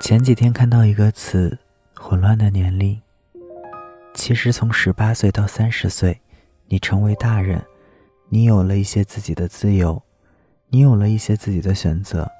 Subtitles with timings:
[0.00, 1.58] 前几天看到一个词
[1.96, 3.00] “混乱的年龄”，
[4.12, 6.20] 其实从十八岁到三十岁，
[6.66, 7.64] 你成为大人，
[8.28, 10.02] 你有了一些自己的自由，
[10.68, 12.30] 你有了一些自己的选择。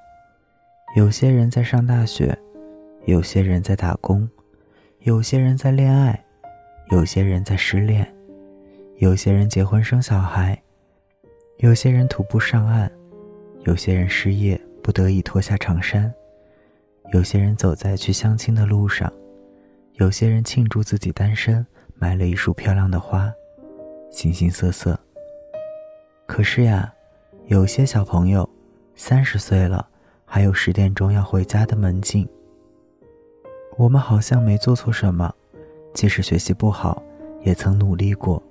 [0.94, 2.38] 有些人在上大学，
[3.06, 4.28] 有些人在打工，
[5.00, 6.22] 有些人在恋爱，
[6.90, 8.14] 有些人在失恋，
[8.98, 10.62] 有些人结婚生小孩，
[11.56, 12.92] 有些人徒步上岸，
[13.64, 16.12] 有些人失业不得已脱下长衫。
[17.12, 19.10] 有些人走在去相亲的路上，
[19.94, 23.32] 有些人庆祝自己单身，买了一束漂亮的花，
[24.10, 24.98] 形形色色。
[26.26, 26.92] 可是呀，
[27.46, 28.48] 有些小朋友
[28.94, 29.86] 三十岁了，
[30.26, 32.28] 还有十点钟要回家的门禁。
[33.78, 35.34] 我们好像没做错什么，
[35.94, 37.02] 即使学习不好，
[37.42, 38.42] 也曾努力过，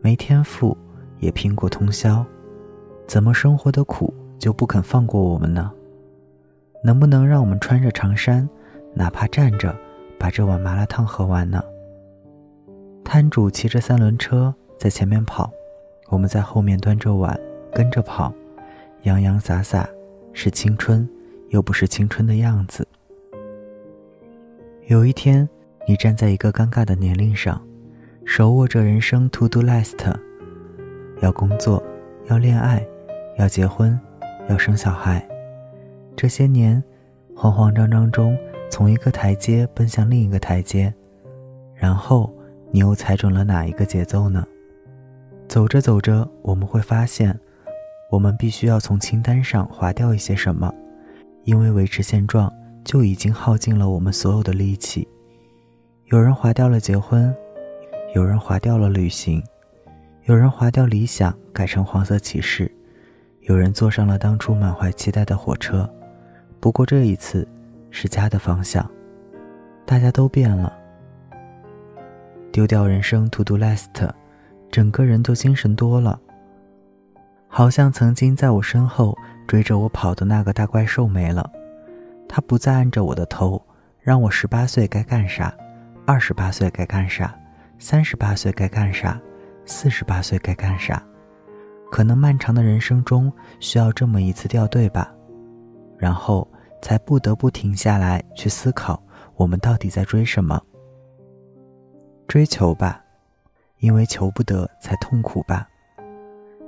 [0.00, 0.76] 没天赋
[1.18, 2.24] 也拼过通宵，
[3.06, 5.70] 怎么生活的苦就不肯放过我们呢？
[6.84, 8.48] 能不能让我们穿着长衫，
[8.94, 9.76] 哪怕站着，
[10.18, 11.62] 把这碗麻辣烫喝完呢？
[13.04, 15.50] 摊主骑着三轮车在前面跑，
[16.08, 17.38] 我们在后面端着碗
[17.72, 18.32] 跟着跑，
[19.02, 19.88] 洋洋洒洒，
[20.32, 21.08] 是青春，
[21.48, 22.86] 又不是青春的样子。
[24.86, 25.48] 有一天，
[25.86, 27.60] 你站在一个尴尬的年龄上，
[28.24, 29.98] 手握着人生 to do list，
[31.20, 31.82] 要工作，
[32.28, 32.86] 要恋爱，
[33.36, 33.98] 要结婚，
[34.48, 35.26] 要生小孩。
[36.16, 36.82] 这些年，
[37.36, 38.36] 慌慌张张中，
[38.70, 40.92] 从一个台阶奔向另一个台阶，
[41.74, 42.32] 然后
[42.70, 44.46] 你又踩准了哪一个节奏呢？
[45.46, 47.38] 走着走着，我们会发现，
[48.10, 50.72] 我们必须要从清单上划掉一些什么，
[51.44, 52.52] 因为维持现状
[52.84, 55.06] 就已经耗尽了我们所有的力气。
[56.06, 57.34] 有人划掉了结婚，
[58.14, 59.42] 有人划掉了旅行，
[60.24, 62.70] 有人划掉理想改成黄色骑士，
[63.48, 65.88] 有人坐上了当初满怀期待的火车。
[66.60, 67.48] 不过这一次，
[67.90, 68.86] 是家的方向。
[69.86, 70.70] 大家都变了，
[72.52, 74.06] 丢掉人生 to do list，
[74.70, 76.20] 整个人都精神多了。
[77.48, 79.16] 好像曾经在我身后
[79.46, 81.50] 追着我跑的那个大怪兽没了，
[82.28, 83.64] 他不再按着我的头，
[83.98, 85.54] 让我十八岁该干啥，
[86.04, 87.34] 二十八岁该干啥，
[87.78, 89.18] 三十八岁该干啥，
[89.64, 91.02] 四十八岁该干啥。
[91.90, 95.12] 可能漫长的人生中需要这么一次掉队吧。
[95.96, 96.46] 然后
[96.80, 99.02] 才不得不停下来去思考，
[99.34, 100.62] 我们到底在追什么？
[102.28, 103.02] 追求吧，
[103.78, 105.68] 因为求不得才痛苦吧。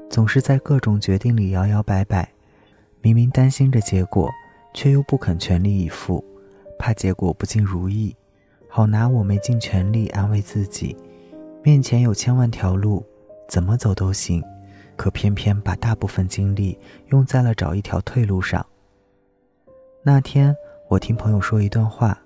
[0.09, 2.29] 总是在各种决定里摇摇摆摆，
[3.01, 4.29] 明明担心着结果，
[4.75, 6.25] 却又不肯全力以赴，
[6.77, 8.17] 怕结果不尽如意，
[8.69, 10.97] 好拿我没尽全力安慰自己。
[11.63, 13.05] 面前有千万条路，
[13.49, 14.43] 怎么走都行，
[15.01, 18.67] 可偏偏把大部分精力用在了找一条退路上。
[20.03, 20.55] 那天，
[20.91, 22.21] 我听朋友说一段话：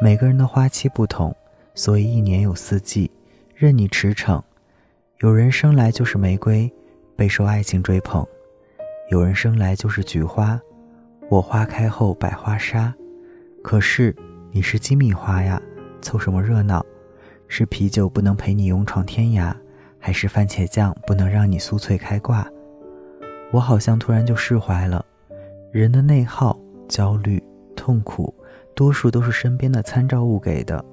[0.00, 1.34] 每个人的花期不同，
[1.74, 3.10] 所以一年有四季，
[3.56, 4.40] 任你驰骋。
[5.18, 6.72] 有人生来就是玫瑰，
[7.16, 8.24] 备受爱情追捧；
[9.10, 10.60] 有人生来就是菊花，
[11.28, 12.94] 我花开后百花杀。
[13.64, 14.14] 可是
[14.52, 15.60] 你是金米花呀，
[16.00, 16.86] 凑什么热闹？
[17.48, 19.52] 是啤酒不能陪你勇闯天涯，
[20.06, 22.48] 还是番茄酱不能让你酥脆开挂？
[23.50, 25.04] 我好像突然就释怀了，
[25.72, 26.56] 人的内耗。
[26.88, 27.42] 焦虑、
[27.74, 28.32] 痛苦，
[28.72, 30.84] 多数都是身边的参照物给的。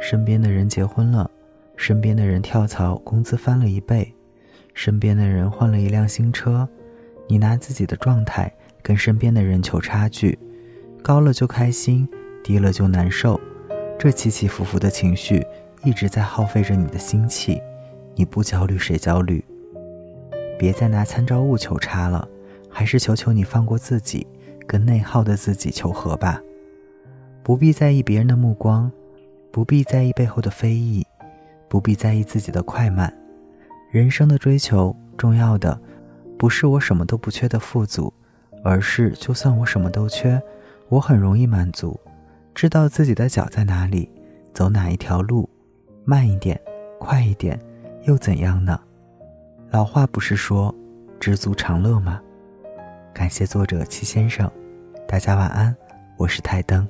[0.00, 1.30] 身边的人结婚了，
[1.76, 4.10] 身边的人跳槽，工资翻了一倍，
[4.72, 6.66] 身边的人换了一辆新车。
[7.28, 8.50] 你拿自己的状态
[8.82, 10.38] 跟身边的人求差距，
[11.02, 12.08] 高了就开心，
[12.42, 13.38] 低了就难受。
[13.98, 15.46] 这起起伏伏的情绪
[15.84, 17.60] 一直在耗费着你的心气。
[18.16, 19.44] 你不焦虑谁焦虑？
[20.58, 22.26] 别再拿参照物求差了，
[22.68, 24.26] 还是求求你放过自己。
[24.68, 26.42] 跟内耗的自己求和吧，
[27.44, 28.90] 不必在意别人的目光，
[29.52, 31.06] 不必在意背后的非议，
[31.68, 33.16] 不必在意自己的快慢。
[33.92, 35.80] 人生的追求，重要的
[36.36, 38.12] 不是我什么都不缺的富足，
[38.64, 40.42] 而是就算我什么都缺，
[40.88, 41.96] 我很容易满足。
[42.52, 44.10] 知道自己的脚在哪里，
[44.52, 45.48] 走哪一条路，
[46.04, 46.60] 慢一点，
[46.98, 47.56] 快一点，
[48.06, 48.78] 又怎样呢？
[49.70, 50.72] 老话不是说
[51.18, 52.20] 知足常乐吗？
[53.12, 54.48] 感谢作者七先生，
[55.08, 55.76] 大家晚安，
[56.16, 56.88] 我是台灯。